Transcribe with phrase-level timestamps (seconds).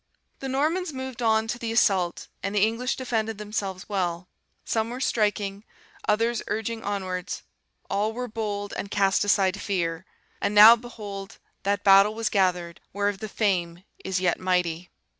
[0.39, 4.27] "The Normans moved on to the assault, and the English defended themselves well.
[4.65, 5.63] Some were striking,
[6.07, 7.43] others urging onwards;
[7.87, 10.07] all were bold, and cast aside fear.
[10.41, 14.89] And now, behold, that battle was gathered, whereof the fame is yet mighty.